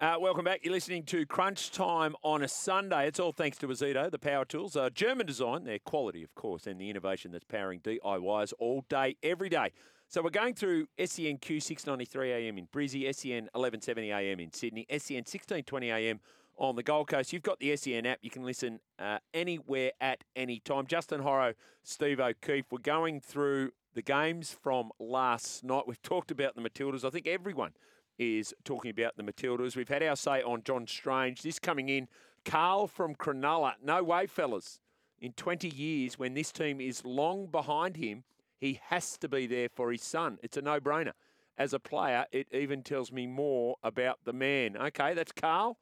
Uh, 0.00 0.14
welcome 0.20 0.44
back. 0.44 0.60
You're 0.62 0.72
listening 0.72 1.02
to 1.06 1.26
Crunch 1.26 1.72
Time 1.72 2.14
on 2.22 2.44
a 2.44 2.46
Sunday. 2.46 3.08
It's 3.08 3.18
all 3.18 3.32
thanks 3.32 3.58
to 3.58 3.66
Ozito, 3.66 4.08
the 4.08 4.18
power 4.18 4.44
tools. 4.44 4.76
Uh, 4.76 4.90
German 4.90 5.26
design, 5.26 5.64
their 5.64 5.80
quality, 5.80 6.22
of 6.22 6.32
course, 6.36 6.68
and 6.68 6.80
the 6.80 6.88
innovation 6.88 7.32
that's 7.32 7.42
powering 7.42 7.80
DIYs 7.80 8.52
all 8.60 8.84
day, 8.88 9.16
every 9.24 9.48
day. 9.48 9.72
So 10.06 10.22
we're 10.22 10.30
going 10.30 10.54
through 10.54 10.86
SENQ 11.00 11.60
693 11.60 12.30
AM 12.30 12.58
in 12.58 12.68
Brizzy, 12.68 13.12
SEN 13.12 13.48
1170 13.54 14.12
AM 14.12 14.38
in 14.38 14.52
Sydney, 14.52 14.86
SEN 14.88 15.24
1620 15.26 15.90
AM 15.90 16.20
on 16.58 16.76
the 16.76 16.84
Gold 16.84 17.08
Coast. 17.08 17.32
You've 17.32 17.42
got 17.42 17.58
the 17.58 17.74
SEN 17.74 18.06
app. 18.06 18.20
You 18.22 18.30
can 18.30 18.44
listen 18.44 18.78
uh, 19.00 19.18
anywhere 19.34 19.90
at 20.00 20.22
any 20.36 20.60
time. 20.60 20.86
Justin 20.86 21.22
Horo, 21.22 21.54
Steve 21.82 22.20
O'Keefe. 22.20 22.66
We're 22.70 22.78
going 22.78 23.20
through 23.20 23.72
the 23.94 24.02
games 24.02 24.56
from 24.62 24.92
last 25.00 25.64
night. 25.64 25.88
We've 25.88 26.00
talked 26.02 26.30
about 26.30 26.54
the 26.54 26.60
Matildas. 26.60 27.04
I 27.04 27.10
think 27.10 27.26
everyone 27.26 27.72
is 28.18 28.54
talking 28.64 28.90
about 28.90 29.16
the 29.16 29.22
Matildas. 29.22 29.76
We've 29.76 29.88
had 29.88 30.02
our 30.02 30.16
say 30.16 30.42
on 30.42 30.62
John 30.64 30.86
Strange. 30.86 31.42
This 31.42 31.58
coming 31.58 31.88
in, 31.88 32.08
Carl 32.44 32.86
from 32.86 33.14
Cronulla. 33.14 33.74
No 33.82 34.02
way, 34.02 34.26
fellas. 34.26 34.80
In 35.20 35.32
20 35.32 35.68
years, 35.68 36.18
when 36.18 36.34
this 36.34 36.52
team 36.52 36.80
is 36.80 37.04
long 37.04 37.46
behind 37.46 37.96
him, 37.96 38.24
he 38.58 38.80
has 38.88 39.16
to 39.18 39.28
be 39.28 39.46
there 39.46 39.68
for 39.68 39.90
his 39.92 40.02
son. 40.02 40.38
It's 40.42 40.56
a 40.56 40.62
no 40.62 40.80
brainer. 40.80 41.12
As 41.56 41.72
a 41.72 41.80
player, 41.80 42.26
it 42.30 42.46
even 42.52 42.82
tells 42.82 43.10
me 43.10 43.26
more 43.26 43.76
about 43.82 44.20
the 44.24 44.32
man. 44.32 44.76
Okay, 44.76 45.14
that's 45.14 45.32
Carl. 45.32 45.76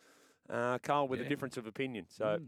Uh, 0.48 0.78
Carl 0.78 1.08
with 1.08 1.20
Yeah. 1.20 1.26
a 1.26 1.28
difference 1.28 1.56
of 1.56 1.66
opinion. 1.66 2.06
So. 2.08 2.24
Mm. 2.40 2.46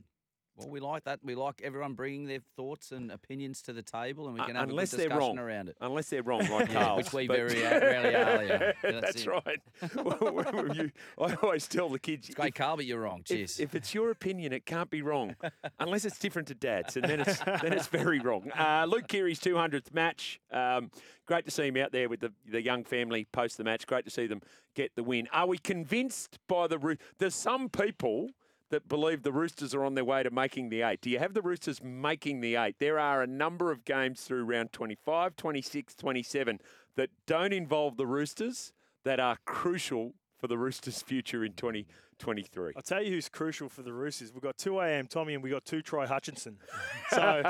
Well, 0.58 0.68
we 0.70 0.80
like 0.80 1.04
that. 1.04 1.20
We 1.22 1.34
like 1.36 1.60
everyone 1.62 1.94
bringing 1.94 2.26
their 2.26 2.40
thoughts 2.56 2.90
and 2.90 3.12
opinions 3.12 3.62
to 3.62 3.72
the 3.72 3.82
table, 3.82 4.26
and 4.26 4.34
we 4.34 4.40
Uh, 4.40 4.46
can 4.46 4.56
have 4.56 4.68
unless 4.68 4.92
a 4.92 4.96
good 4.96 5.02
discussion 5.04 5.18
wrong. 5.20 5.38
around 5.38 5.68
it. 5.68 5.76
Unless 5.80 6.08
they're 6.10 6.22
wrong, 6.22 6.40
like 6.50 6.68
Yeah, 6.70 6.96
which 6.96 7.12
we 7.12 7.26
very, 7.28 7.64
uh, 7.64 7.70
rarely 7.80 8.14
are, 8.14 8.44
yeah. 8.44 8.72
Yeah, 8.82 8.90
that's 9.00 9.24
that's 9.24 9.26
right. 9.26 9.60
Well, 9.94 10.76
you- 10.76 10.90
I 11.18 11.34
always 11.34 11.68
tell 11.68 11.88
the 11.88 11.98
kids. 11.98 12.26
It's 12.28 12.34
great, 12.34 12.54
Carl, 12.54 12.76
but 12.76 12.86
you're 12.86 13.00
wrong. 13.00 13.20
If, 13.20 13.26
Cheers. 13.26 13.60
if 13.60 13.74
it's 13.74 13.94
your 13.94 14.10
opinion, 14.10 14.52
it 14.52 14.66
can't 14.66 14.90
be 14.90 15.00
wrong, 15.02 15.36
unless 15.78 16.04
it's 16.04 16.18
different 16.18 16.48
to 16.48 16.54
Dad's, 16.54 16.96
and 16.96 17.04
then 17.04 17.20
it's 17.20 17.38
then 17.38 17.72
it's 17.72 17.86
very 17.86 18.18
wrong. 18.18 18.50
Uh, 18.50 18.86
Luke 18.88 19.06
Keary's 19.06 19.38
200th 19.40 19.94
match. 19.94 20.40
Um, 20.50 20.90
great 21.26 21.44
to 21.44 21.50
see 21.50 21.68
him 21.68 21.76
out 21.76 21.92
there 21.92 22.08
with 22.08 22.20
the 22.20 22.32
the 22.46 22.62
young 22.62 22.82
family 22.84 23.26
post 23.30 23.58
the 23.58 23.64
match. 23.64 23.86
Great 23.86 24.04
to 24.06 24.10
see 24.10 24.26
them 24.26 24.40
get 24.74 24.94
the 24.96 25.02
win. 25.04 25.28
Are 25.32 25.46
we 25.46 25.58
convinced 25.58 26.38
by 26.48 26.66
the? 26.66 26.98
There's 27.18 27.34
some 27.34 27.68
people 27.68 28.30
that 28.70 28.88
believe 28.88 29.22
the 29.22 29.32
Roosters 29.32 29.74
are 29.74 29.84
on 29.84 29.94
their 29.94 30.04
way 30.04 30.22
to 30.22 30.30
making 30.30 30.68
the 30.68 30.82
eight. 30.82 31.00
Do 31.00 31.10
you 31.10 31.18
have 31.18 31.34
the 31.34 31.42
Roosters 31.42 31.82
making 31.82 32.40
the 32.40 32.56
eight? 32.56 32.76
There 32.78 32.98
are 32.98 33.22
a 33.22 33.26
number 33.26 33.70
of 33.70 33.84
games 33.84 34.22
through 34.22 34.44
round 34.44 34.72
25, 34.72 35.36
26, 35.36 35.94
27 35.94 36.60
that 36.96 37.10
don't 37.26 37.52
involve 37.52 37.96
the 37.96 38.06
Roosters 38.06 38.72
that 39.04 39.20
are 39.20 39.38
crucial 39.44 40.14
for 40.38 40.46
the 40.46 40.58
Roosters' 40.58 41.02
future 41.02 41.44
in 41.44 41.52
2023. 41.54 42.72
I'll 42.76 42.82
tell 42.82 43.02
you 43.02 43.10
who's 43.10 43.28
crucial 43.28 43.68
for 43.68 43.82
the 43.82 43.92
Roosters. 43.92 44.32
We've 44.32 44.42
got 44.42 44.56
two 44.58 44.80
AM 44.80 45.06
Tommy 45.06 45.34
and 45.34 45.42
we've 45.42 45.52
got 45.52 45.64
two 45.64 45.82
Troy 45.82 46.06
Hutchison. 46.06 46.58
So 47.10 47.42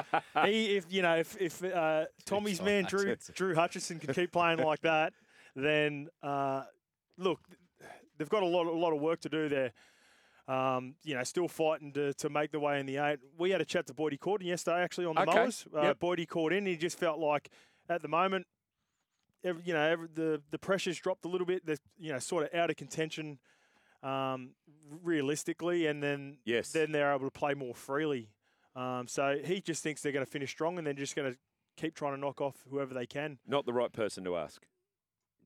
he, 0.44 0.76
if 0.76 0.86
you 0.88 1.02
know, 1.02 1.16
if, 1.16 1.36
if 1.40 1.64
uh, 1.64 2.04
Tommy's 2.24 2.62
man 2.62 2.84
Drew 2.84 3.08
Hutchison. 3.08 3.34
Drew 3.36 3.54
Hutchison 3.56 3.98
can 3.98 4.14
keep 4.14 4.30
playing 4.30 4.58
like 4.60 4.80
that, 4.82 5.12
then 5.56 6.06
uh, 6.22 6.62
look, 7.16 7.40
they've 8.16 8.28
got 8.28 8.44
a 8.44 8.46
lot 8.46 8.66
a 8.66 8.70
lot 8.70 8.92
of 8.92 9.00
work 9.00 9.20
to 9.22 9.28
do 9.28 9.48
there. 9.48 9.72
Um, 10.48 10.94
you 11.04 11.14
know, 11.14 11.22
still 11.24 11.46
fighting 11.46 11.92
to, 11.92 12.14
to 12.14 12.30
make 12.30 12.52
the 12.52 12.58
way 12.58 12.80
in 12.80 12.86
the 12.86 12.96
eight. 12.96 13.18
We 13.36 13.50
had 13.50 13.60
a 13.60 13.66
chat 13.66 13.86
to 13.88 13.94
Boydie 13.94 14.18
Cordner 14.18 14.44
yesterday, 14.44 14.80
actually 14.82 15.04
on 15.04 15.14
the 15.14 15.20
Okay, 15.20 15.34
mowers. 15.40 15.66
Uh, 15.76 15.82
yep. 15.82 15.98
Boydie 16.00 16.26
called 16.26 16.54
in. 16.54 16.64
He 16.64 16.76
just 16.76 16.98
felt 16.98 17.18
like 17.18 17.50
at 17.90 18.00
the 18.00 18.08
moment, 18.08 18.46
every, 19.44 19.62
you 19.66 19.74
know, 19.74 19.82
every, 19.82 20.08
the 20.12 20.40
the 20.50 20.58
pressure's 20.58 20.98
dropped 20.98 21.26
a 21.26 21.28
little 21.28 21.46
bit. 21.46 21.66
They're 21.66 21.76
you 21.98 22.12
know 22.12 22.18
sort 22.18 22.44
of 22.44 22.58
out 22.58 22.70
of 22.70 22.76
contention, 22.76 23.38
um, 24.02 24.52
realistically, 25.02 25.86
and 25.86 26.02
then 26.02 26.38
Yes. 26.46 26.72
then 26.72 26.92
they're 26.92 27.12
able 27.14 27.26
to 27.26 27.38
play 27.38 27.52
more 27.52 27.74
freely. 27.74 28.30
Um, 28.74 29.06
so 29.06 29.38
he 29.44 29.60
just 29.60 29.82
thinks 29.82 30.00
they're 30.00 30.12
going 30.12 30.24
to 30.24 30.30
finish 30.30 30.50
strong, 30.50 30.78
and 30.78 30.86
they're 30.86 30.94
just 30.94 31.14
going 31.14 31.30
to 31.30 31.38
keep 31.76 31.94
trying 31.94 32.14
to 32.14 32.20
knock 32.20 32.40
off 32.40 32.56
whoever 32.70 32.94
they 32.94 33.06
can. 33.06 33.38
Not 33.46 33.66
the 33.66 33.72
right 33.74 33.92
person 33.92 34.24
to 34.24 34.36
ask. 34.36 34.62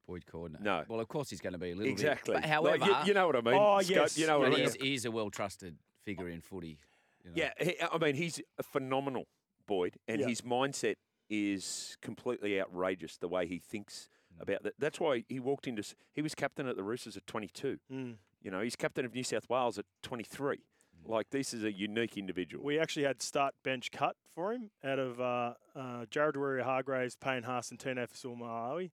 Boyd 0.06 0.24
Cordner. 0.30 0.60
No. 0.60 0.84
Well, 0.88 1.00
of 1.00 1.08
course 1.08 1.30
he's 1.30 1.40
going 1.40 1.52
to 1.52 1.58
be 1.58 1.70
a 1.72 1.74
little 1.76 1.92
Exactly. 1.92 2.34
bit. 2.34 2.42
But 2.42 2.50
Like, 2.64 2.80
however, 2.80 2.84
you, 2.86 2.96
you 3.08 3.14
know 3.14 3.26
what 3.26 3.36
I 3.36 3.40
mean. 3.40 3.54
Oh, 3.54 3.80
Scope, 3.80 3.96
yes. 3.96 4.18
You 4.18 4.26
know 4.26 4.38
what 4.40 4.48
I 4.48 4.50
mean. 4.50 4.60
he's, 4.60 4.74
he's 4.74 5.04
a 5.04 5.10
well-trusted 5.10 5.76
figure 6.04 6.28
in 6.28 6.40
footy. 6.40 6.78
you 7.24 7.30
know. 7.30 7.34
Yeah, 7.36 7.50
he, 7.60 7.76
I 7.80 7.98
mean, 7.98 8.14
he's 8.16 8.41
a 8.58 8.62
phenomenal 8.62 9.26
Boyd, 9.66 9.94
and 10.08 10.20
Yeah. 10.20 10.26
his 10.26 10.41
mindset 10.42 10.96
is 11.30 11.96
completely 12.02 12.60
outrageous. 12.60 13.16
The 13.16 13.28
way 13.28 13.46
he 13.46 13.58
thinks 13.58 14.08
Mm. 14.38 14.42
about 14.42 14.62
that. 14.64 14.72
That's 14.78 14.98
why 14.98 15.24
he 15.28 15.38
walked 15.38 15.66
into. 15.68 15.82
He 16.14 16.22
was 16.22 16.34
captain 16.34 16.66
at 16.66 16.74
the 16.76 16.82
Roosters 16.82 17.16
at 17.18 17.26
22. 17.26 17.78
Mm. 17.92 18.16
You 18.42 18.50
know, 18.50 18.60
he's 18.62 18.76
captain 18.76 19.04
of 19.04 19.14
New 19.14 19.22
South 19.24 19.48
Wales 19.50 19.78
at 19.78 19.84
23. 20.02 20.56
Mm. 20.56 20.60
Like 21.08 21.28
this 21.30 21.52
is 21.52 21.62
a 21.64 21.70
unique 21.72 22.16
individual. 22.16 22.64
We 22.64 22.78
actually 22.78 23.04
had 23.04 23.20
start 23.22 23.54
bench 23.62 23.91
cut 23.91 24.16
for 24.34 24.52
him 24.54 24.70
out 24.82 24.98
of 24.98 25.20
uh, 25.20 25.54
uh, 25.76 26.06
Jared 26.10 26.34
Waerea-Hargreaves, 26.36 27.16
Payne 27.16 27.42
Haas, 27.42 27.70
and 27.70 27.78
Tino 27.78 28.06
Fasuma 28.06 28.88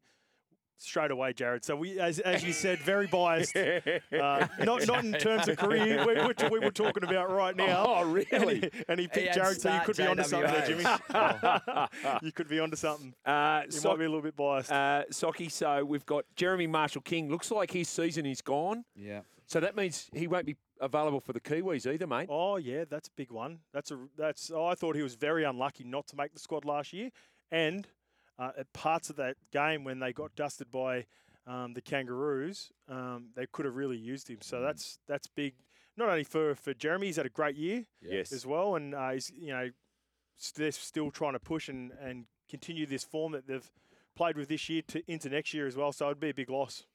Straight 0.82 1.12
away, 1.12 1.34
Jared. 1.34 1.66
So 1.66 1.76
we, 1.76 2.00
as, 2.00 2.20
as 2.20 2.42
you 2.44 2.54
said, 2.54 2.80
very 2.80 3.06
biased. 3.08 3.56
Uh, 4.12 4.48
not 4.64 4.86
not 4.88 5.04
in 5.04 5.12
terms 5.14 5.48
of 5.48 5.58
career, 5.58 6.04
whi- 6.06 6.26
which 6.26 6.42
we 6.50 6.60
were 6.60 6.72
talking 6.72 7.04
about 7.04 7.30
right 7.30 7.56
now. 7.56 7.86
Oh, 7.88 8.02
And 8.02 8.14
really? 8.14 8.60
he, 8.62 8.70
and 8.88 9.00
he 9.00 9.04
He 9.04 9.08
picked 9.08 9.28
had 9.28 9.34
Jared, 9.36 9.62
so 9.62 9.70
you 9.70 9.76
start 9.76 9.86
could 9.86 9.98
be 9.98 10.06
onto 10.08 10.24
something 10.24 10.52
there, 10.52 10.66
Jimmy. 10.68 10.84
JWH. 10.84 12.22
you 12.24 12.32
could 12.32 12.48
be 12.48 12.60
onto 12.60 12.76
something. 12.76 13.14
Uh, 13.26 13.62
You 13.66 13.72
so, 13.72 13.90
might 13.90 14.00
be 14.00 14.06
a 14.06 14.10
little 14.10 14.22
bit 14.22 14.36
biased. 14.36 14.72
uh, 14.72 15.04
Socky, 15.12 15.52
so 15.52 15.84
we've 15.86 16.06
got 16.06 16.26
Jeremy 16.36 16.68
Marshall 16.68 17.02
King. 17.02 17.30
Looks 17.30 17.52
like 17.52 17.72
his 17.72 17.88
season 17.90 18.26
is 18.26 18.42
gone. 18.42 18.86
Yeah. 18.96 19.22
So 19.48 19.60
that 19.60 19.76
means 19.76 20.10
he 20.14 20.28
won't 20.28 20.46
be 20.46 20.56
available 20.80 21.20
for 21.20 21.34
the 21.34 21.40
Kiwis 21.42 21.92
either, 21.92 22.08
mate. 22.08 22.28
Oh 22.30 22.58
yeah, 22.58 22.86
that's 22.90 23.08
a 23.08 23.12
big 23.16 23.32
one. 23.32 23.60
That's 23.74 23.92
a 23.92 23.98
that's. 24.18 24.52
Oh, 24.54 24.66
I 24.66 24.76
thought 24.76 24.96
he 24.96 25.02
was 25.02 25.16
very 25.16 25.44
unlucky 25.44 25.84
not 25.84 26.08
to 26.08 26.16
make 26.16 26.34
the 26.34 26.40
squad 26.40 26.66
last 26.66 26.94
year, 26.94 27.10
and 27.52 27.88
uh, 28.40 28.52
at 28.58 28.72
parts 28.74 29.10
of 29.10 29.18
that 29.18 29.36
game 29.52 29.84
when 29.84 30.00
they 30.00 30.14
got 30.14 30.34
dusted 30.36 30.72
by 30.72 31.06
um, 31.46 31.74
the 31.74 31.82
Kangaroos, 31.82 32.72
um, 32.88 33.30
they 33.36 33.46
could 33.52 33.66
have 33.66 33.76
really 33.76 33.98
used 33.98 34.30
him. 34.30 34.38
Mm. 34.38 34.44
So 34.44 34.62
that's 34.62 35.00
that's 35.08 35.28
big. 35.28 35.54
Not 35.98 36.10
only 36.10 36.24
for 36.24 36.56
for 36.56 36.74
Jeremy, 36.74 37.08
he's 37.08 37.18
had 37.18 37.26
a 37.26 37.30
great 37.30 37.56
year 37.56 37.86
Yes. 38.02 38.32
as 38.32 38.46
well, 38.46 38.76
and 38.76 38.96
uh, 38.96 39.12
he's 39.12 39.30
you 39.36 39.52
know 39.52 39.70
s- 40.40 40.54
they're 40.56 40.72
still 40.72 41.12
trying 41.12 41.34
to 41.34 41.40
push 41.40 41.68
and 41.70 41.92
and 42.02 42.26
continue 42.50 42.86
this 42.86 43.04
form 43.04 43.34
that 43.34 43.48
they've 43.48 43.70
played 44.16 44.38
with 44.38 44.48
this 44.50 44.70
year 44.70 44.82
to 44.88 45.04
into 45.12 45.30
next 45.30 45.54
year 45.54 45.68
as 45.68 45.76
well. 45.76 45.92
So 45.92 46.06
it'd 46.08 46.20
be 46.20 46.30
a 46.30 46.34
big 46.34 46.50
loss. 46.50 46.86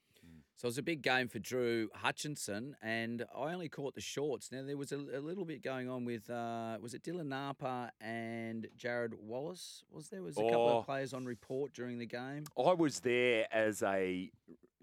So 0.56 0.66
it 0.66 0.68
was 0.68 0.78
a 0.78 0.82
big 0.82 1.02
game 1.02 1.26
for 1.28 1.40
Drew 1.40 1.88
Hutchison, 1.94 2.76
and 2.80 3.24
I 3.36 3.52
only 3.52 3.68
caught 3.68 3.96
the 3.96 4.00
shorts. 4.00 4.52
Now 4.52 4.62
there 4.64 4.76
was 4.76 4.92
a, 4.92 4.96
a 4.98 5.18
little 5.20 5.44
bit 5.44 5.62
going 5.62 5.88
on 5.90 6.04
with 6.04 6.30
uh, 6.30 6.78
was 6.80 6.94
it 6.94 7.02
Dylan 7.02 7.26
Napa 7.26 7.90
and 8.00 8.68
Jarrod 8.78 9.14
Wallace? 9.20 9.82
Was 9.90 10.08
there 10.10 10.22
was 10.22 10.38
a 10.38 10.42
couple 10.42 10.68
Oh. 10.68 10.78
of 10.78 10.86
players 10.86 11.12
on 11.12 11.24
report 11.24 11.72
during 11.72 11.98
the 11.98 12.06
game? 12.06 12.44
I 12.56 12.72
was 12.72 13.00
there 13.00 13.48
as 13.52 13.82
a 13.82 14.30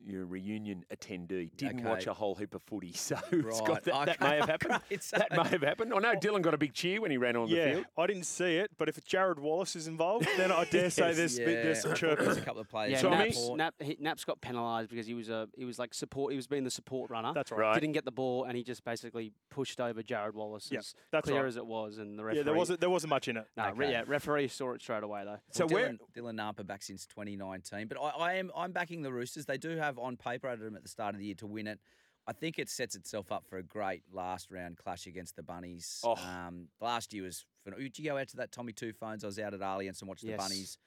you 0.06 0.20
know, 0.20 0.26
reunion 0.26 0.84
attendee. 0.94 1.50
Didn't 1.58 1.84
watch 1.84 2.08
a 2.08 2.14
whole 2.14 2.36
heap 2.36 2.54
of 2.56 2.62
footy, 2.64 2.92
so 2.96 3.18
it's 3.32 3.62
got 3.62 3.70
Right, 3.70 3.84
that, 3.84 4.06
that 4.06 4.22
may 4.22 4.38
have 4.38 4.50
happened. 4.50 4.80
so- 5.02 5.18
That 5.18 5.32
may 5.36 5.48
have 5.50 5.62
happened. 5.62 5.94
I 5.94 6.00
know 6.00 6.16
Dylan 6.16 6.42
got 6.42 6.54
a 6.54 6.58
big 6.58 6.74
cheer 6.74 7.02
when 7.02 7.12
he 7.12 7.18
ran 7.18 7.36
on 7.36 7.50
the 7.50 7.56
yeah, 7.56 7.72
field. 7.74 7.86
I 7.98 8.08
didn't 8.08 8.26
see 8.26 8.58
it, 8.58 8.72
but 8.78 8.90
if 8.90 8.96
Jarrod 9.06 9.40
Wallace 9.40 9.76
is 9.76 9.88
involved, 9.88 10.28
then 10.38 10.52
I 10.52 10.66
dare 10.66 10.90
say 10.90 11.08
Yes. 11.08 11.18
there's 11.18 11.38
bit- 11.38 11.64
there's 11.64 11.82
some 11.82 11.94
chirping. 11.96 12.20
there 12.26 12.30
was 12.30 12.38
a 12.38 12.42
couple 12.42 12.62
of 12.62 12.70
players. 12.70 12.92
Yeah, 12.94 13.00
So, 13.00 13.08
on 13.10 13.14
I 13.14 13.18
mean- 13.26 13.28
Naps. 13.28 13.50
Nap, 13.58 13.74
he, 13.80 13.98
Naps 14.00 14.24
got 14.26 14.42
penalised 14.42 14.90
because 14.90 15.06
he 15.08 15.14
was 15.14 15.30
a 15.30 15.48
he 15.56 15.66
was 15.66 15.78
like 15.80 15.94
support. 15.94 16.32
He 16.34 16.36
was 16.38 16.48
being 16.48 16.64
the 16.64 16.72
support 16.72 17.10
runner. 17.12 17.32
That's 17.34 17.52
right. 17.52 17.60
Right. 17.60 17.74
Didn't 17.80 17.94
get 17.94 18.06
the 18.06 18.12
ball, 18.12 18.46
and 18.46 18.58
he 18.58 18.64
just 18.64 18.84
basically 18.84 19.34
pushed 19.50 19.80
over 19.80 20.02
Jarrod 20.02 20.34
Wallace. 20.34 20.70
Yeah, 20.72 20.80
as 20.80 20.96
that's 21.12 21.26
clear 21.28 21.42
right. 21.42 21.48
as 21.48 21.58
it 21.58 21.66
was, 21.66 21.98
and 22.00 22.18
the 22.18 22.24
referee. 22.24 22.38
Yeah, 22.40 22.44
there 22.44 22.54
wasn't 22.56 22.80
there 22.82 22.90
wasn't 22.90 23.10
much 23.12 23.28
in 23.28 23.38
it. 23.38 23.46
No, 23.56 23.72
re- 23.76 23.86
Okay. 23.86 23.92
yeah, 23.92 24.04
referee 24.08 24.48
saw 24.48 24.74
it 24.74 24.82
straight 24.82 25.04
away 25.04 25.24
though. 25.26 25.38
So 25.52 25.66
Well, 25.68 25.74
where? 25.76 25.90
Dylan, 25.90 25.98
Dylan 26.16 26.36
Napa 26.36 26.64
back 26.64 26.82
since 26.82 27.06
2019, 27.06 27.88
but 27.88 27.98
I, 28.02 28.10
I 28.10 28.34
am 28.36 28.52
I'm 28.56 28.72
backing 28.72 29.02
the 29.04 29.12
Roosters. 29.12 29.46
They 29.46 29.58
do 29.58 29.78
have 29.78 29.91
on 30.00 30.18
paper 30.18 30.48
I 30.48 30.52
had 30.52 30.60
them 30.60 30.76
at 30.76 30.84
the 30.84 30.90
start 30.90 31.16
of 31.16 31.20
the 31.20 31.26
year 31.26 31.36
to 31.36 31.48
win 31.48 31.68
it. 31.68 31.80
I 32.28 32.34
think 32.34 32.60
it 32.60 32.70
sets 32.70 32.96
itself 32.96 33.32
up 33.32 33.46
for 33.48 33.58
a 33.58 33.64
great 33.64 34.04
last 34.14 34.52
round 34.52 34.78
clash 34.78 35.08
against 35.08 35.36
the 35.36 35.44
Bunnies. 35.44 36.02
Oh. 36.04 36.16
Um, 36.16 36.68
last 36.80 37.14
year 37.14 37.24
was. 37.24 37.46
phen- 37.68 37.78
Did 37.78 37.98
you 37.98 38.06
go 38.06 38.18
out 38.18 38.28
to 38.30 38.38
that 38.38 38.52
Tommy 38.52 38.74
Two 38.74 38.94
Phones? 38.94 39.24
I 39.24 39.28
was 39.28 39.40
out 39.40 39.54
at 39.54 39.60
Allianz 39.60 40.02
and 40.02 40.08
watched 40.08 40.24
the 40.26 40.34
Bunnies 40.38 40.78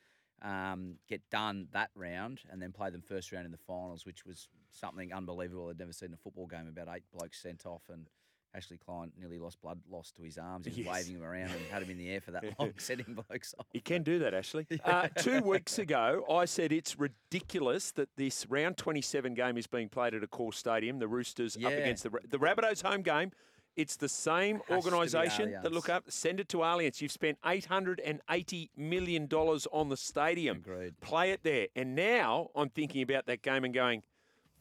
um, 0.43 0.97
get 1.09 1.23
done 1.31 1.69
that 1.73 1.91
round 1.95 2.41
and 2.51 2.63
then 2.63 2.73
play 2.73 2.91
them 2.91 3.03
first 3.03 3.33
round 3.33 3.47
in 3.47 3.53
the 3.53 3.59
finals, 3.59 4.07
which 4.07 4.25
was 4.25 4.49
something 4.71 5.13
unbelievable. 5.13 5.69
I'd 5.71 5.79
never 5.79 5.93
seen 5.93 6.09
in 6.09 6.15
a 6.15 6.19
football 6.19 6.47
game 6.47 6.69
about 6.69 6.95
eight 6.95 7.05
blokes 7.13 7.41
sent 7.43 7.67
off 7.67 7.83
and. 7.91 8.09
Ashley 8.55 8.79
Klein 8.79 9.11
nearly 9.19 9.39
lost 9.39 9.61
blood 9.61 9.81
loss 9.91 10.13
to 10.13 10.23
his 10.23 10.39
arms. 10.39 10.67
He 10.67 10.71
was 10.71 10.79
Yes. 10.79 10.95
waving 10.95 11.17
him 11.17 11.23
around 11.25 11.51
and 11.51 11.61
had 11.71 11.83
him 11.83 11.91
in 11.91 11.99
the 11.99 12.09
air 12.09 12.21
for 12.21 12.31
that 12.31 12.45
long, 12.59 12.73
sending 12.79 13.15
blokes 13.29 13.55
off. 13.59 13.67
You 13.73 13.81
can 13.81 14.03
do 14.03 14.19
that, 14.21 14.33
Ashley. 14.35 14.67
Uh, 14.85 15.09
two 15.09 15.41
weeks 15.43 15.79
ago, 15.79 16.25
I 16.31 16.45
said 16.45 16.71
it's 16.71 16.99
ridiculous 16.99 17.91
that 17.93 18.09
this 18.17 18.47
round 18.49 18.77
27 18.77 19.35
game 19.35 19.57
is 19.59 19.67
being 19.67 19.89
played 19.89 20.15
at 20.15 20.23
Accor 20.23 20.55
stadium. 20.55 20.99
The 21.01 21.09
Roosters 21.09 21.57
up 21.57 21.73
against 21.73 22.05
the 22.05 22.11
the 22.29 22.39
Rabbitohs 22.39 22.83
home 22.83 23.03
game. 23.03 23.33
It's 23.77 23.97
the 23.97 24.09
same 24.09 24.61
organisation 24.71 25.51
that 25.63 25.73
look 25.73 25.89
up. 25.89 26.05
Send 26.09 26.39
it 26.39 26.49
to 26.51 26.59
Allianz. 26.59 27.01
You've 27.01 27.11
spent 27.11 27.39
880 27.45 28.71
million 28.77 29.27
dollars 29.27 29.67
on 29.73 29.89
the 29.89 29.97
stadium. 29.97 30.59
Agreed. 30.59 31.01
Play 31.01 31.33
it 31.33 31.43
there. 31.43 31.67
And 31.75 31.97
now 31.97 32.51
I'm 32.55 32.69
thinking 32.69 33.03
about 33.03 33.27
that 33.27 33.43
game 33.43 33.65
and 33.65 33.75
going, 33.75 34.05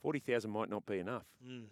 40,000 0.02 0.50
might 0.50 0.70
not 0.70 0.86
be 0.88 0.98
enough. 0.98 1.26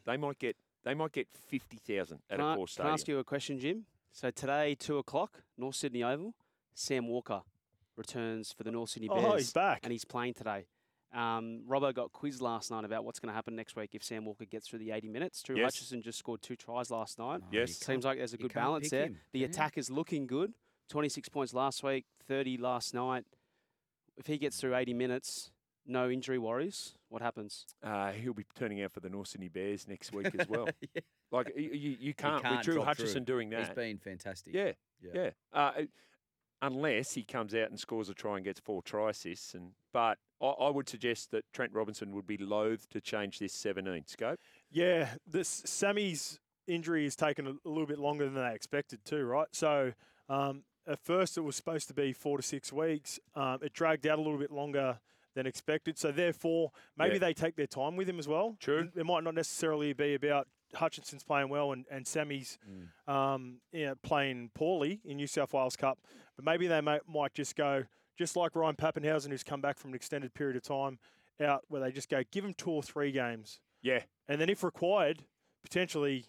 They 0.05 0.17
might 0.17 0.37
get 0.37 0.55
they 0.83 0.93
might 0.93 1.11
get 1.11 1.27
50,000 1.49 2.19
at 2.29 2.37
Can 2.37 2.45
a 2.45 2.51
I, 2.51 2.55
core 2.55 2.65
can 2.65 2.71
I 2.71 2.73
stadium. 2.73 2.93
ask 2.93 3.07
you 3.07 3.19
a 3.19 3.23
question, 3.23 3.59
Jim? 3.59 3.85
So 4.11 4.29
today, 4.31 4.75
two 4.77 4.97
o'clock, 4.97 5.43
North 5.57 5.75
Sydney 5.75 6.03
Oval. 6.03 6.33
Sam 6.73 7.07
Walker 7.07 7.41
returns 7.97 8.51
for 8.53 8.63
the 8.63 8.71
North 8.71 8.89
Sydney 8.89 9.09
Bears. 9.09 9.23
Oh, 9.25 9.35
he's 9.35 9.51
back. 9.53 9.81
and 9.83 9.91
he's 9.91 10.05
playing 10.05 10.33
today. 10.33 10.65
Um, 11.13 11.63
Robbo 11.69 11.93
got 11.93 12.13
quizzed 12.13 12.41
last 12.41 12.71
night 12.71 12.85
about 12.85 13.03
what's 13.03 13.19
going 13.19 13.27
to 13.27 13.33
happen 13.35 13.53
next 13.55 13.75
week 13.75 13.89
if 13.93 14.03
Sam 14.03 14.23
Walker 14.23 14.45
gets 14.45 14.69
through 14.69 14.79
the 14.79 14.91
80 14.91 15.09
minutes. 15.09 15.43
Drew 15.43 15.57
Yes. 15.57 15.75
Hutchison 15.75 16.01
just 16.01 16.17
scored 16.17 16.41
two 16.41 16.55
tries 16.55 16.89
last 16.89 17.19
night. 17.19 17.41
No, 17.41 17.47
Yes. 17.51 17.69
you 17.69 17.75
Seems 17.75 18.05
like 18.05 18.17
there's 18.17 18.33
a 18.33 18.37
good 18.37 18.53
balance 18.53 18.89
there. 18.89 19.07
him. 19.07 19.17
The 19.33 19.39
Yeah. 19.39 19.47
attack 19.47 19.77
is 19.77 19.89
looking 19.91 20.25
good. 20.25 20.53
26 20.89 21.27
points 21.29 21.53
last 21.53 21.83
week, 21.83 22.05
30 22.27 22.57
last 22.57 22.93
night. 22.93 23.25
If 24.17 24.27
he 24.27 24.37
gets 24.37 24.59
through 24.59 24.75
80 24.75 24.93
minutes, 24.93 25.51
no 25.85 26.09
injury 26.09 26.37
worries. 26.37 26.93
What 27.09 27.21
happens? 27.21 27.65
Uh, 27.83 28.11
he'll 28.11 28.33
be 28.33 28.45
turning 28.55 28.81
out 28.81 28.91
for 28.91 28.99
the 28.99 29.09
North 29.09 29.27
Sydney 29.29 29.49
Bears 29.49 29.87
next 29.87 30.11
week 30.13 30.31
as 30.37 30.47
well. 30.47 30.67
Yeah. 30.93 31.01
Like 31.31 31.53
you, 31.55 31.69
you, 31.71 31.97
you 31.99 32.13
can't, 32.13 32.41
can't 32.41 32.57
with 32.57 32.65
Drew 32.65 32.73
drop 32.75 32.87
Hutchison 32.87 33.25
through. 33.25 33.35
doing 33.35 33.51
He's 33.51 33.67
that. 33.67 33.75
been 33.75 33.97
fantastic. 33.97 34.53
Yeah, 34.53 34.71
Yeah. 35.01 35.11
yeah. 35.13 35.29
Uh, 35.53 35.71
unless 36.61 37.13
he 37.13 37.23
comes 37.23 37.53
out 37.55 37.69
and 37.69 37.79
scores 37.79 38.09
a 38.09 38.13
try 38.13 38.35
and 38.35 38.45
gets 38.45 38.59
four 38.59 38.81
try 38.83 39.09
assists, 39.09 39.53
and 39.53 39.71
but 39.93 40.17
I, 40.41 40.45
I 40.47 40.69
would 40.69 40.87
suggest 40.87 41.31
that 41.31 41.43
Trent 41.53 41.73
Robinson 41.73 42.11
would 42.11 42.27
be 42.27 42.37
loath 42.37 42.87
to 42.89 43.01
change 43.01 43.39
this 43.39 43.53
17 43.53 44.03
scope. 44.07 44.39
Yeah, 44.69 45.09
this 45.25 45.63
Sammy's 45.65 46.39
injury 46.67 47.03
has 47.05 47.15
taken 47.15 47.47
a, 47.47 47.51
a 47.51 47.69
little 47.69 47.87
bit 47.87 47.99
longer 47.99 48.25
than 48.25 48.35
they 48.35 48.53
expected 48.53 49.03
too, 49.05 49.23
right? 49.25 49.47
So 49.51 49.93
um, 50.29 50.63
at 50.87 50.99
first 50.99 51.37
it 51.37 51.41
was 51.41 51.55
supposed 51.55 51.87
to 51.87 51.93
be 51.93 52.13
four 52.13 52.37
to 52.37 52.43
six 52.43 52.71
weeks. 52.71 53.19
Um, 53.35 53.59
it 53.61 53.73
dragged 53.73 54.05
out 54.05 54.19
a 54.19 54.21
little 54.21 54.37
bit 54.39 54.51
longer 54.51 54.99
than 55.35 55.45
expected. 55.45 55.97
So 55.97 56.11
therefore, 56.11 56.71
maybe 56.97 57.13
Yeah. 57.13 57.19
they 57.19 57.33
take 57.33 57.55
their 57.55 57.67
time 57.67 57.95
with 57.95 58.07
him 58.09 58.19
as 58.19 58.27
well. 58.27 58.57
True. 58.59 58.91
It 58.95 59.05
might 59.05 59.23
not 59.23 59.33
necessarily 59.35 59.93
be 59.93 60.13
about 60.13 60.47
Hutchison's 60.73 61.23
playing 61.23 61.49
well 61.49 61.71
and, 61.73 61.85
and 61.91 62.05
Sammy's 62.07 62.57
Mm. 62.69 63.11
um, 63.13 63.61
you 63.71 63.85
know, 63.87 63.95
playing 64.03 64.51
poorly 64.53 65.01
in 65.03 65.17
New 65.17 65.27
South 65.27 65.53
Wales 65.53 65.75
Cup, 65.75 65.99
but 66.35 66.45
maybe 66.45 66.67
they 66.67 66.81
may, 66.81 66.99
might 67.07 67.33
just 67.33 67.55
go 67.55 67.83
just 68.17 68.35
like 68.35 68.55
Ryan 68.55 68.75
Papenhuyzen, 68.75 69.29
who's 69.29 69.43
come 69.43 69.61
back 69.61 69.77
from 69.77 69.91
an 69.91 69.95
extended 69.95 70.33
period 70.33 70.55
of 70.55 70.63
time 70.63 70.99
out, 71.39 71.63
where 71.69 71.81
they 71.81 71.91
just 71.91 72.07
go 72.09 72.21
give 72.31 72.45
him 72.45 72.53
two 72.53 72.69
or 72.71 72.83
three 72.83 73.11
games, 73.11 73.59
Yeah, 73.81 74.03
and 74.27 74.39
then 74.39 74.47
if 74.49 74.63
required, 74.63 75.25
potentially, 75.63 76.25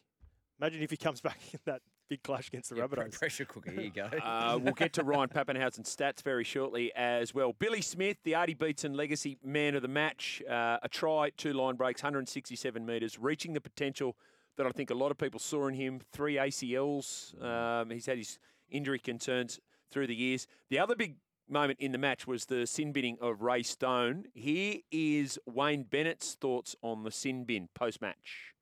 imagine 0.60 0.82
if 0.82 0.90
he 0.90 0.96
comes 0.96 1.20
back 1.20 1.38
in 1.52 1.60
that 1.66 1.82
big 2.12 2.22
clash 2.22 2.48
against 2.48 2.68
the 2.68 2.76
Yeah, 2.76 2.86
Rabbitohs. 2.86 3.18
pressure 3.18 3.46
cooker. 3.46 3.70
Here 3.70 3.80
you 3.84 3.90
go. 3.90 4.10
uh, 4.22 4.58
we'll 4.60 4.74
get 4.74 4.92
to 4.94 5.02
Ryan 5.02 5.30
Papenhuyzen's 5.30 5.94
stats 5.96 6.22
very 6.22 6.44
shortly 6.44 6.92
as 6.94 7.34
well. 7.34 7.54
Billy 7.58 7.80
Smith, 7.80 8.18
the 8.22 8.34
Artie 8.34 8.52
Beetson 8.52 8.92
Legacy 8.92 9.38
Man 9.42 9.74
of 9.74 9.80
the 9.80 9.88
Match, 9.88 10.42
uh, 10.46 10.76
a 10.82 10.88
try, 10.90 11.30
two 11.38 11.54
line 11.54 11.76
breaks, 11.76 12.02
167 12.02 12.84
metres, 12.84 13.18
reaching 13.18 13.54
the 13.54 13.62
potential 13.62 14.14
that 14.58 14.66
I 14.66 14.70
think 14.70 14.90
a 14.90 14.94
lot 14.94 15.10
of 15.10 15.16
people 15.16 15.40
saw 15.40 15.68
in 15.68 15.74
him. 15.74 16.00
Three 16.12 16.34
ACLs. 16.34 17.42
Um, 17.42 17.88
he's 17.88 18.04
had 18.04 18.18
his 18.18 18.38
injury 18.68 18.98
concerns 18.98 19.58
through 19.90 20.08
the 20.08 20.14
years. 20.14 20.46
The 20.68 20.78
other 20.78 20.94
big 20.94 21.16
moment 21.48 21.80
in 21.80 21.92
the 21.92 21.98
match 21.98 22.26
was 22.26 22.44
the 22.44 22.66
sin 22.66 22.92
binning 22.92 23.16
of 23.22 23.40
Ray 23.40 23.62
Stone. 23.62 24.26
Here 24.34 24.76
is 24.90 25.38
Wayne 25.46 25.84
Bennett's 25.84 26.34
thoughts 26.34 26.76
on 26.82 27.04
the 27.04 27.10
sin 27.10 27.44
bin 27.44 27.70
post 27.74 28.02
match. 28.02 28.52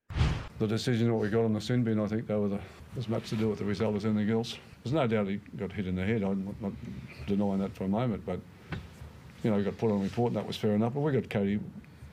The 0.61 0.67
decision 0.67 1.09
that 1.09 1.15
we 1.15 1.31
got 1.31 1.47
on 1.47 1.55
the 1.55 1.61
sin 1.61 1.85
bin, 1.85 1.99
I 1.99 2.07
think 2.07 2.27
they 2.27 2.35
was 2.35 2.53
as 2.99 3.09
much 3.09 3.31
to 3.31 3.35
do 3.35 3.49
with 3.49 3.61
the 3.61 3.65
result 3.65 3.97
as 3.97 4.05
anything 4.05 4.31
else. 4.31 4.59
There's 4.85 4.93
no 4.93 5.07
doubt 5.07 5.27
he 5.27 5.37
got 5.57 5.73
hit 5.73 5.87
in 5.87 5.97
the 5.97 6.05
head. 6.05 6.23
I'm 6.23 6.45
not, 6.45 6.61
not 6.61 6.73
denying 7.27 7.61
that 7.61 7.75
for 7.75 7.85
a 7.85 7.89
moment, 7.89 8.27
but 8.27 8.39
you 9.43 9.51
know, 9.51 9.57
he 9.57 9.65
got 9.65 9.79
put 9.79 9.91
on 9.91 10.03
report 10.03 10.33
and 10.33 10.37
that 10.37 10.47
was 10.47 10.59
fair 10.59 10.75
enough. 10.75 10.93
But 10.93 11.01
we 11.01 11.13
got 11.13 11.23
Kodi, 11.31 11.59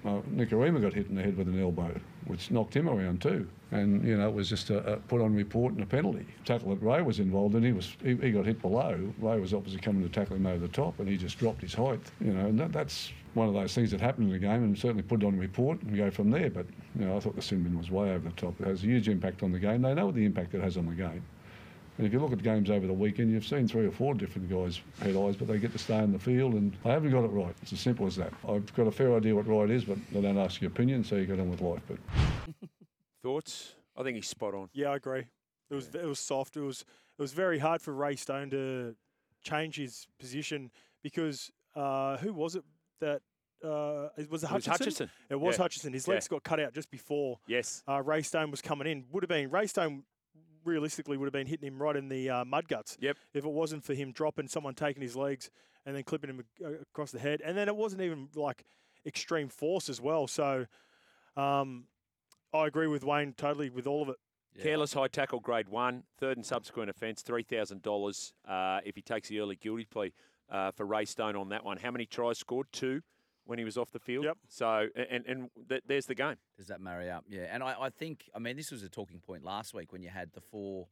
uh, 0.05 0.21
Nikorima 0.33 0.81
got 0.81 0.93
hit 0.93 1.07
in 1.07 1.15
the 1.15 1.21
head 1.21 1.35
with 1.35 1.49
an 1.49 1.61
elbow, 1.61 1.93
which 2.27 2.51
knocked 2.51 2.75
him 2.75 2.89
around 2.89 3.21
too. 3.21 3.47
And 3.71 4.03
you 4.05 4.17
know, 4.17 4.27
it 4.29 4.33
was 4.33 4.49
just 4.49 4.69
a, 4.69 4.93
a 4.93 4.97
put 4.97 5.21
on 5.21 5.35
report 5.35 5.73
and 5.73 5.83
a 5.83 5.85
penalty. 5.85 6.25
Tackle 6.45 6.69
that 6.69 6.81
Ray 6.81 7.01
was 7.01 7.19
involved 7.19 7.55
in, 7.55 7.63
he 7.63 7.73
was 7.73 7.95
he, 8.03 8.15
he 8.15 8.31
got 8.31 8.45
hit 8.45 8.61
below. 8.61 8.97
Ray 9.19 9.39
was 9.39 9.53
obviously 9.53 9.81
coming 9.81 10.03
to 10.03 10.09
tackle 10.09 10.35
him 10.35 10.45
over 10.45 10.59
the 10.59 10.71
top, 10.71 10.99
and 10.99 11.09
he 11.09 11.17
just 11.17 11.37
dropped 11.37 11.61
his 11.61 11.73
height. 11.73 11.99
You 12.21 12.33
know, 12.33 12.45
and 12.45 12.59
that, 12.59 12.71
that's 12.71 13.11
one 13.33 13.47
of 13.47 13.53
those 13.53 13.73
things 13.75 13.91
that 13.91 14.01
happened 14.01 14.27
in 14.27 14.33
the 14.33 14.39
game, 14.39 14.63
and 14.63 14.77
certainly 14.77 15.03
put 15.03 15.21
it 15.21 15.25
on 15.25 15.37
report 15.37 15.81
and 15.81 15.95
go 15.95 16.09
from 16.09 16.31
there. 16.31 16.49
But 16.49 16.65
you 16.97 17.05
know, 17.05 17.17
I 17.17 17.19
thought 17.19 17.35
the 17.35 17.41
sin 17.41 17.63
bin 17.63 17.77
was 17.77 17.91
way 17.91 18.11
over 18.11 18.29
the 18.29 18.35
top. 18.35 18.59
It 18.61 18.67
has 18.67 18.83
a 18.83 18.85
huge 18.85 19.09
impact 19.09 19.43
on 19.43 19.51
the 19.51 19.59
game. 19.59 19.81
They 19.81 19.93
know 19.93 20.07
what 20.07 20.15
the 20.15 20.25
impact 20.25 20.53
it 20.53 20.61
has 20.61 20.77
on 20.77 20.85
the 20.85 20.95
game. 20.95 21.23
And 21.97 22.05
if 22.05 22.13
you 22.13 22.19
look 22.19 22.31
at 22.31 22.43
games 22.43 22.69
over 22.69 22.85
the 22.85 22.93
weekend, 22.93 23.31
you've 23.31 23.45
seen 23.45 23.67
three 23.67 23.87
or 23.87 23.91
four 23.91 24.13
different 24.13 24.49
guys 24.49 24.79
head 25.01 25.15
eyes, 25.15 25.35
but 25.35 25.47
they 25.47 25.57
get 25.57 25.71
to 25.71 25.79
stay 25.79 25.97
in 25.99 26.11
the 26.11 26.19
field, 26.19 26.53
and 26.53 26.75
they 26.83 26.91
haven't 26.91 27.09
got 27.11 27.23
it 27.23 27.29
right. 27.29 27.55
It's 27.63 27.73
as 27.73 27.79
simple 27.79 28.05
as 28.05 28.15
that. 28.17 28.31
I've 28.47 28.71
got 28.75 28.85
a 28.87 28.91
fair 28.91 29.15
idea 29.15 29.35
what 29.35 29.47
right 29.47 29.69
is, 29.69 29.83
but 29.85 29.97
they 30.11 30.21
don't 30.21 30.37
ask 30.37 30.61
your 30.61 30.69
opinion, 30.69 31.03
so 31.03 31.15
you 31.15 31.25
get 31.25 31.39
on 31.39 31.49
with 31.49 31.61
life. 31.61 31.81
But 31.87 31.97
Thoughts? 33.23 33.73
I 33.97 34.03
think 34.03 34.15
he's 34.15 34.27
spot 34.27 34.53
on. 34.53 34.69
Yeah, 34.73 34.89
I 34.91 34.95
agree. 34.97 35.25
It 35.69 35.73
was 35.75 35.93
it 35.93 36.05
was 36.05 36.19
soft. 36.19 36.55
It 36.55 36.61
was 36.61 36.81
it 37.17 37.21
was 37.21 37.33
very 37.33 37.57
hard 37.59 37.81
for 37.81 37.93
Ray 37.93 38.15
Stone 38.15 38.51
to 38.51 38.95
change 39.43 39.77
his 39.77 40.07
position 40.19 40.71
because 41.03 41.51
uh, 41.75 42.17
who 42.17 42.31
was 42.31 42.55
it 42.55 42.63
that 43.01 43.21
uh, 43.65 44.09
it 44.17 44.29
was 44.29 44.43
it 44.43 44.51
It 44.51 44.53
was 44.53 44.65
Hutchison? 44.67 45.09
It 45.29 45.35
was 45.39 45.55
Yeah. 45.57 45.63
Hutchison. 45.63 45.93
His 45.93 46.07
Yeah. 46.07 46.13
legs 46.13 46.27
got 46.27 46.43
cut 46.43 46.59
out 46.59 46.73
just 46.73 46.91
before 46.91 47.39
Yes. 47.47 47.83
uh, 47.87 48.01
Ray 48.03 48.21
Stone 48.21 48.51
was 48.51 48.61
coming 48.61 48.87
in. 48.87 49.05
Would 49.11 49.23
have 49.23 49.29
been 49.29 49.49
Ray 49.49 49.65
Stone. 49.67 50.03
Realistically, 50.67 51.15
would 51.15 51.25
have 51.25 51.33
been 51.33 51.47
hitting 51.47 51.65
him 51.65 51.81
right 51.81 51.95
in 51.95 52.09
the 52.09 52.29
uh, 52.29 52.45
mud 52.45 52.67
guts. 52.67 52.97
Yep. 52.99 53.17
If 53.33 53.45
it 53.45 53.51
wasn't 53.51 53.85
for 53.85 53.93
him 53.93 54.11
dropping, 54.11 54.49
someone 54.49 54.75
taking 54.75 55.01
his 55.01 55.15
legs 55.15 55.49
and 55.85 55.95
then 55.95 56.03
clipping 56.03 56.29
him 56.29 56.43
across 56.91 57.11
the 57.11 57.19
head, 57.19 57.41
and 57.43 57.57
then 57.57 57.69
it 57.69 57.75
wasn't 57.75 58.01
even 58.01 58.27
like 58.35 58.65
extreme 59.05 59.47
force 59.47 59.87
as 59.87 60.01
well. 60.01 60.27
So, 60.27 60.65
um, 61.37 61.85
I 62.53 62.67
agree 62.67 62.87
with 62.87 63.05
Wayne 63.05 63.33
totally 63.37 63.69
with 63.69 63.87
all 63.87 64.01
of 64.03 64.09
it. 64.09 64.17
Yeah. 64.55 64.63
Careless 64.63 64.93
high 64.93 65.07
tackle, 65.07 65.39
grade 65.39 65.69
one, 65.69 66.03
third 66.19 66.35
and 66.35 66.45
subsequent 66.45 66.89
offence, 66.89 67.21
three 67.21 67.43
thousand 67.43 67.81
dollars 67.81 68.33
uh, 68.45 68.81
if 68.83 68.95
he 68.95 69.01
takes 69.01 69.29
the 69.29 69.39
early 69.39 69.55
guilty 69.55 69.85
plea 69.85 70.13
uh, 70.49 70.71
for 70.71 70.85
Ray 70.85 71.05
Stone 71.05 71.37
on 71.37 71.49
that 71.49 71.63
one. 71.63 71.77
How 71.77 71.91
many 71.91 72.05
tries 72.05 72.39
scored? 72.39 72.67
Two 72.73 73.01
when 73.47 73.57
he 73.57 73.65
was 73.65 73.77
off 73.77 73.91
the 73.91 73.99
field. 73.99 74.25
Yep. 74.25 74.37
So 74.47 74.87
and 74.95 75.25
and 75.25 75.49
th- 75.69 75.83
there's 75.87 76.05
the 76.05 76.15
game. 76.15 76.35
Does 76.57 76.67
that 76.67 76.81
marry 76.81 77.09
up? 77.09 77.25
Yeah. 77.27 77.47
And 77.51 77.63
I, 77.63 77.75
I 77.79 77.89
think, 77.89 78.29
I 78.35 78.39
mean, 78.39 78.55
this 78.57 78.71
was 78.71 78.83
a 78.83 78.89
talking 78.89 79.19
point 79.19 79.43
last 79.43 79.73
week 79.73 79.91
when 79.91 80.01
you 80.03 80.09
had 80.09 80.31
the 80.33 80.41
four 80.41 80.87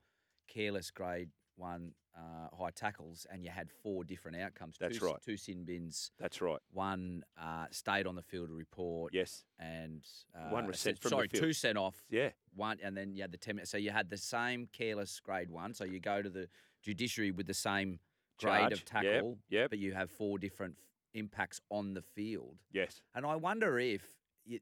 careless 0.48 0.92
grade 0.92 1.30
one 1.58 1.92
uh, 2.18 2.56
high 2.58 2.70
tackles 2.72 3.26
and 3.32 3.44
you 3.44 3.50
had 3.50 3.70
four 3.84 4.04
different 4.04 4.38
outcomes. 4.38 4.76
That's 4.80 5.00
two, 5.00 5.06
right. 5.06 5.16
Two 5.26 5.38
sin 5.38 5.64
bins. 5.66 6.12
That's 6.20 6.42
right. 6.42 6.60
One 6.72 7.24
uh, 7.42 7.66
stayed 7.72 8.08
on 8.08 8.16
the 8.16 8.22
field 8.22 8.50
to 8.50 8.54
report. 8.54 9.14
Yes. 9.14 9.44
And 9.60 10.04
uh, 10.36 10.50
One 10.50 10.68
was 10.68 10.80
sent 10.80 10.98
sent- 10.98 11.02
from 11.02 11.10
the 11.10 11.16
sorry, 11.16 11.28
field. 11.28 11.44
two 11.44 11.54
sent 11.54 11.78
off. 11.78 11.96
Yeah. 12.10 12.30
One, 12.54 12.78
and 12.84 12.96
then 12.96 13.16
you 13.16 13.22
had 13.22 13.32
the 13.32 13.38
ten 13.38 13.56
minutes. 13.56 13.72
So 13.72 13.78
you 13.78 13.92
had 13.92 14.10
the 14.10 14.18
same 14.18 14.68
careless 14.72 15.20
grade 15.20 15.50
one. 15.50 15.74
So 15.74 15.84
you 15.84 16.00
go 16.00 16.22
to 16.22 16.30
the 16.30 16.48
judiciary 16.84 17.32
with 17.32 17.48
the 17.48 17.54
same 17.54 18.00
grade 18.38 18.72
of 18.72 18.86
Charge. 18.86 19.04
Yep, 19.06 19.14
tackle, 19.14 19.38
yep. 19.50 19.70
but 19.70 19.80
you 19.80 19.94
have 19.94 20.10
four 20.12 20.38
different 20.38 20.76
f- 20.78 20.84
impacts 21.16 21.60
on 21.72 21.94
the 21.94 22.02
field. 22.02 22.58
Yes. 22.72 23.02
And 23.16 23.26
I 23.26 23.36
wonder 23.36 23.80
if 23.80 24.04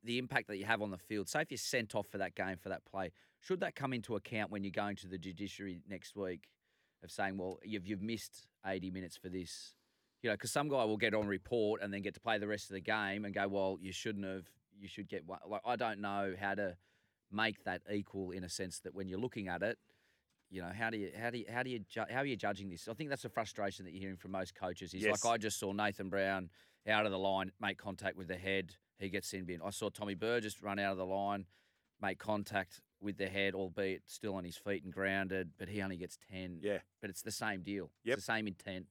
the 0.03 0.17
impact 0.17 0.47
that 0.47 0.57
you 0.57 0.65
have 0.65 0.81
on 0.81 0.91
the 0.91 0.97
field, 0.97 1.27
say 1.27 1.41
if 1.41 1.51
you're 1.51 1.57
sent 1.57 1.93
off 1.95 2.07
for 2.07 2.17
that 2.19 2.35
game, 2.35 2.57
for 2.57 2.69
that 2.69 2.85
play, 2.85 3.11
should 3.41 3.59
that 3.59 3.75
come 3.75 3.91
into 3.91 4.15
account 4.15 4.51
when 4.51 4.63
you're 4.63 4.71
going 4.71 4.95
to 4.97 5.07
the 5.07 5.17
judiciary 5.17 5.81
next 5.89 6.15
week 6.15 6.47
of 7.03 7.11
saying, 7.11 7.37
well, 7.37 7.59
you've, 7.63 7.85
you've 7.85 8.01
missed 8.01 8.47
80 8.65 8.91
minutes 8.91 9.17
for 9.17 9.27
this? 9.27 9.75
You 10.21 10.29
know, 10.29 10.35
because 10.35 10.51
some 10.51 10.69
guy 10.69 10.85
will 10.85 10.97
get 10.97 11.13
on 11.13 11.27
report 11.27 11.81
and 11.81 11.93
then 11.93 12.01
get 12.01 12.13
to 12.13 12.21
play 12.21 12.37
the 12.37 12.47
rest 12.47 12.69
of 12.69 12.75
the 12.75 12.81
game 12.81 13.25
and 13.25 13.33
go, 13.33 13.45
well, 13.49 13.77
you 13.81 13.91
shouldn't 13.91 14.25
have, 14.25 14.45
you 14.79 14.87
should 14.87 15.09
get 15.09 15.25
one. 15.25 15.39
Like, 15.45 15.61
I 15.65 15.75
don't 15.75 15.99
know 15.99 16.33
how 16.39 16.55
to 16.55 16.77
make 17.29 17.65
that 17.65 17.81
equal 17.91 18.31
in 18.31 18.45
a 18.45 18.49
sense 18.49 18.79
that 18.79 18.93
when 18.95 19.09
you're 19.09 19.19
looking 19.19 19.49
at 19.49 19.61
it, 19.63 19.77
you 20.53 20.61
know, 20.61 20.69
how 20.71 20.91
do 20.91 20.97
you 20.97 21.09
how 21.19 21.31
do 21.31 21.39
you 21.39 21.45
how 21.51 21.63
do 21.63 21.69
you 21.71 21.79
ju- 21.79 22.05
how 22.11 22.19
are 22.19 22.25
you 22.25 22.35
judging 22.35 22.69
this? 22.69 22.87
I 22.87 22.93
think 22.93 23.09
that's 23.09 23.25
a 23.25 23.29
frustration 23.29 23.85
that 23.85 23.91
you're 23.91 24.01
hearing 24.01 24.17
from 24.17 24.31
most 24.31 24.53
coaches. 24.53 24.93
Is 24.93 25.01
Yes. 25.01 25.23
like 25.25 25.33
I 25.33 25.37
just 25.37 25.57
saw 25.59 25.71
Nathan 25.73 26.09
Brown 26.09 26.49
out 26.87 27.05
of 27.07 27.11
the 27.11 27.17
line, 27.17 27.51
make 27.59 27.77
contact 27.79 28.15
with 28.15 28.27
the 28.27 28.35
head, 28.37 28.75
he 28.99 29.09
gets 29.09 29.33
in 29.33 29.45
bin. 29.45 29.61
I 29.65 29.71
saw 29.71 29.89
Tommy 29.89 30.13
Burr 30.13 30.39
just 30.41 30.61
run 30.61 30.77
out 30.77 30.91
of 30.91 30.97
the 30.99 31.05
line, 31.05 31.47
make 31.99 32.19
contact 32.19 32.81
with 33.01 33.17
the 33.17 33.27
head, 33.27 33.55
albeit 33.55 34.03
still 34.05 34.35
on 34.35 34.43
his 34.43 34.55
feet 34.55 34.83
and 34.83 34.93
grounded, 34.93 35.51
but 35.57 35.69
he 35.69 35.81
only 35.81 35.97
gets 35.97 36.17
ten. 36.31 36.59
Yeah. 36.61 36.79
But 37.01 37.09
it's 37.09 37.23
the 37.23 37.31
same 37.31 37.63
deal. 37.63 37.89
Yep. 38.03 38.17
It's 38.17 38.25
the 38.27 38.33
same 38.33 38.47
intent. 38.47 38.85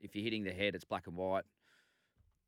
If 0.00 0.16
you're 0.16 0.24
hitting 0.24 0.42
the 0.42 0.52
head, 0.52 0.74
it's 0.74 0.84
black 0.84 1.06
and 1.06 1.16
white. 1.16 1.44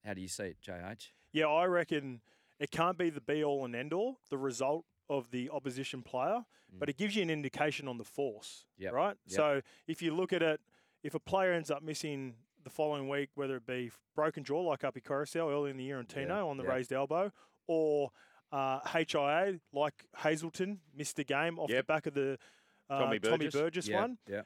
How 0.05 0.15
do 0.15 0.21
you 0.21 0.29
see 0.29 0.45
it, 0.45 0.57
JH? 0.61 1.13
Yeah, 1.33 1.47
I 1.47 1.67
reckon 1.67 2.21
it 2.59 2.71
can't 2.73 2.99
be 2.99 3.11
the 3.11 3.21
be 3.21 3.45
all 3.45 3.65
and 3.65 3.77
end 3.77 3.93
all, 3.93 4.19
the 4.29 4.39
result 4.39 4.85
of 5.11 5.31
the 5.31 5.51
opposition 5.51 6.01
player, 6.03 6.45
but 6.79 6.89
it 6.89 6.97
gives 6.97 7.15
you 7.17 7.23
an 7.23 7.29
indication 7.31 7.87
on 7.89 7.99
the 7.99 8.05
force, 8.05 8.65
Mm. 8.79 8.85
Yep, 8.85 8.93
right? 8.93 9.17
yep. 9.27 9.37
So 9.37 9.61
if 9.87 10.01
you 10.01 10.15
look 10.15 10.33
at 10.33 10.43
it, 10.43 10.61
if 11.03 11.15
a 11.15 11.21
player 11.21 11.53
ends 11.53 11.71
up 11.71 11.83
missing 11.83 12.37
the 12.63 12.71
following 12.71 13.09
week, 13.09 13.31
whether 13.35 13.57
it 13.57 13.67
be 13.67 13.91
broken 14.15 14.45
jaw 14.45 14.61
like 14.63 14.85
Api 14.85 15.01
Koroisau 15.01 15.51
early 15.51 15.71
in 15.71 15.77
the 15.77 15.85
year 15.85 15.99
and 15.99 16.09
Tino 16.09 16.37
Yeah, 16.37 16.45
on 16.51 16.57
the 16.59 16.63
yeah. 16.65 16.71
raised 16.71 16.93
elbow, 16.93 17.33
or 17.67 18.13
uh, 18.53 18.81
HIA 18.89 19.61
like 19.73 20.05
Hazelton 20.19 20.81
missed 20.95 21.17
the 21.17 21.25
game 21.25 21.59
off 21.59 21.69
the 21.71 21.83
back 21.83 22.07
of 22.07 22.15
the 22.15 22.39
uh, 22.89 22.99
Tommy 23.01 23.19
Burgess. 23.19 23.55
Burgess 23.55 23.89
yeah, 23.89 24.01
one, 24.01 24.19
Yeah. 24.29 24.43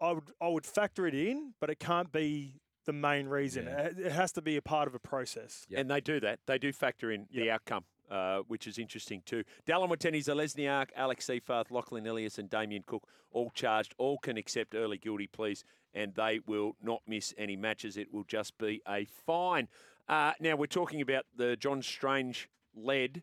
I 0.00 0.12
would 0.12 0.30
I 0.40 0.48
would 0.48 0.66
factor 0.66 1.06
it 1.06 1.14
in, 1.14 1.54
but 1.60 1.70
it 1.70 1.78
can't 1.80 2.12
be 2.12 2.60
the 2.84 2.92
main 2.92 3.26
reason. 3.28 3.64
Yeah. 3.64 3.78
It 3.86 3.98
it 3.98 4.12
has 4.12 4.30
to 4.32 4.42
be 4.42 4.56
a 4.56 4.62
part 4.62 4.86
of 4.88 4.94
a 4.94 4.98
process. 5.00 5.64
Yep. 5.70 5.80
And 5.80 5.90
they 5.90 6.00
do 6.00 6.20
that. 6.20 6.40
They 6.46 6.58
do 6.58 6.72
factor 6.72 7.10
in 7.10 7.26
the 7.32 7.50
outcome, 7.50 7.84
uh, 8.10 8.38
which 8.48 8.66
is 8.66 8.78
interesting 8.78 9.22
too. 9.26 9.42
Dallin 9.66 9.88
Watene, 9.88 10.16
Zelezniak, 10.24 10.88
Alex 10.96 11.26
Seyfarth, 11.26 11.70
Lachlan 11.70 12.06
Ilias, 12.06 12.38
and 12.38 12.48
Damien 12.50 12.82
Cook 12.86 13.06
all 13.32 13.50
charged. 13.54 13.94
All 13.98 14.18
can 14.18 14.36
accept 14.36 14.74
early 14.74 14.98
guilty 14.98 15.26
pleas, 15.26 15.64
and 15.94 16.14
they 16.14 16.40
will 16.46 16.76
not 16.82 17.02
miss 17.06 17.34
any 17.36 17.56
matches. 17.56 17.96
It 17.96 18.12
will 18.12 18.24
just 18.24 18.56
be 18.58 18.80
a 18.88 19.06
fine. 19.26 19.68
Uh, 20.08 20.32
now 20.40 20.54
we're 20.56 20.66
talking 20.66 21.00
about 21.00 21.24
the 21.36 21.56
John 21.56 21.82
Strange 21.82 22.48
led 22.74 23.22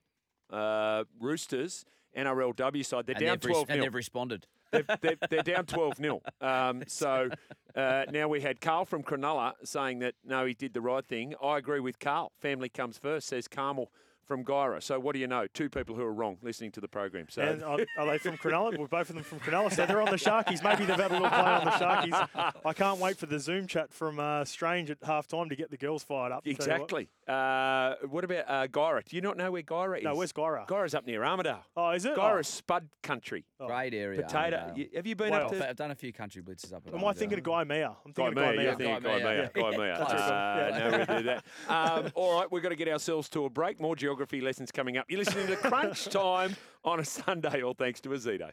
uh, 0.50 1.04
Roosters 1.20 1.86
NRLW 2.18 2.86
side. 2.86 3.06
They're 3.06 3.16
And 3.16 3.26
down 3.26 3.38
they've, 3.42 3.46
res- 3.46 3.54
12 3.56 3.70
and 3.70 3.84
they've 3.84 3.94
responded. 3.96 4.48
they're, 4.72 4.86
they're, 5.02 5.16
they're 5.30 5.44
down 5.44 5.66
12 5.66 5.98
0. 5.98 6.22
Um, 6.42 6.84
so 6.88 7.30
uh, 7.76 8.04
now 8.12 8.28
we 8.28 8.42
had 8.42 8.60
Carl 8.62 8.86
from 8.86 9.04
Cronulla 9.04 9.54
saying 9.64 10.00
that 10.00 10.16
no, 10.26 10.46
he 10.46 10.54
did 10.54 10.74
the 10.74 10.82
right 10.82 11.06
thing. 11.06 11.34
I 11.42 11.58
agree 11.58 11.80
with 11.80 12.00
Carl. 12.00 12.32
Family 12.40 12.70
comes 12.70 12.98
first, 12.98 13.28
says 13.28 13.48
Carmel 13.48 13.92
from 14.26 14.44
Guyra. 14.44 14.82
So 14.82 15.00
what 15.00 15.14
do 15.14 15.20
you 15.20 15.28
know? 15.28 15.48
Two 15.54 15.70
people 15.70 15.96
who 15.96 16.02
are 16.04 16.14
wrong 16.14 16.38
listening 16.42 16.72
to 16.72 16.82
the 16.82 16.88
program. 16.88 17.28
So 17.30 17.42
And 17.42 17.64
are, 17.64 17.80
are 17.98 18.06
they 18.06 18.18
from 18.18 18.38
Cronulla? 18.38 18.78
Well, 18.78 18.88
both 18.88 19.10
of 19.10 19.16
them 19.16 19.24
from 19.24 19.40
Cronulla, 19.40 19.72
so 19.74 19.86
they're 19.86 20.02
on 20.02 20.10
the 20.10 20.18
Sharkies. 20.18 20.64
Maybe 20.64 20.86
they've 20.86 20.96
had 20.96 21.12
a 21.12 21.14
little 21.14 21.30
play 21.30 21.38
on 21.40 21.66
the 21.66 21.72
Sharkies. 21.72 22.54
I 22.66 22.74
can't 22.74 23.00
wait 23.00 23.18
for 23.18 23.26
the 23.26 23.40
Zoom 23.40 23.68
chat 23.68 23.94
from 23.94 24.20
uh, 24.20 24.46
Strange 24.46 24.90
at 24.92 24.98
half 25.04 25.28
time 25.28 25.50
to 25.50 25.56
get 25.56 25.72
the 25.72 25.78
girls 25.78 26.04
fired 26.04 26.32
up. 26.32 26.44
I'll 26.48 26.54
tell 26.56 26.66
you 26.66 26.72
what. 26.74 26.82
exactly. 26.82 27.10
Uh, 27.28 27.96
what 28.10 28.24
about 28.24 28.46
uh, 28.48 28.68
Guyra? 28.68 29.04
Do 29.06 29.16
you 29.16 29.22
not 29.22 29.38
know 29.38 29.52
where 29.52 29.62
Guyra 29.62 29.98
is? 30.00 30.04
No, 30.04 30.16
where's 30.16 30.34
Guyra? 30.34 30.68
Guyra's 30.68 30.94
up 30.94 31.06
near 31.06 31.22
Armidale. 31.22 31.60
Oh, 31.78 31.92
is 31.92 32.06
it? 32.06 32.16
Guyra's 32.16 32.48
Spud 32.48 32.88
country. 33.02 33.46
Oh. 33.60 33.68
Great 33.68 33.94
area. 33.94 34.22
Potato. 34.22 34.74
You- 34.76 34.90
have 34.96 35.08
you 35.08 35.16
been 35.16 35.32
Well, 35.32 35.46
up 35.46 35.52
I've, 35.54 35.58
to? 35.60 35.70
I've 35.70 35.76
done 35.76 35.92
a 35.92 35.96
few 35.96 36.12
country 36.12 36.42
blitzes 36.42 36.74
up 36.74 36.84
at 36.86 36.94
Oh, 36.94 36.98
am 36.98 37.06
I 37.06 37.14
thinking 37.14 37.40
of 37.40 37.48
Armadale. 37.48 37.54
Guy 37.54 37.64
Meyer? 37.64 37.96
I'm 38.06 38.12
Guy 38.12 38.24
thinking 38.26 38.36
Meyer, 38.36 38.50
of 38.72 38.78
Guy 38.78 38.84
you're 38.84 39.00
Meyer. 39.00 39.02
thinking 39.02 39.04
Guy 39.04 39.18
Guy 39.20 39.24
Meyer. 39.24 39.52
Meyer. 39.56 39.72
Guy 39.72 39.78
Meyer. 39.78 39.98
That's 39.98 40.14
it. 40.14 40.20
Uh, 40.20 40.68
Yeah. 40.70 40.90
no, 40.90 40.98
we 40.98 41.18
do 41.18 41.24
that. 41.24 41.46
Um, 41.70 42.12
all 42.16 42.40
right, 42.40 42.52
we've 42.52 42.62
got 42.64 42.70
to 42.70 42.76
get 42.76 42.88
ourselves 42.88 43.30
to 43.30 43.46
a 43.46 43.50
break. 43.50 43.80
More 43.80 43.96
geography 43.96 44.42
lessons 44.42 44.72
coming 44.72 44.98
up. 44.98 45.06
You're 45.10 45.20
listening 45.20 45.48
to 45.48 45.56
Crunch 45.56 46.06
Time 46.06 46.56
on 46.84 47.00
a 47.00 47.06
Sunday, 47.06 47.62
all 47.64 47.74
thanks 47.74 48.02
to 48.02 48.10
Ozito. 48.10 48.52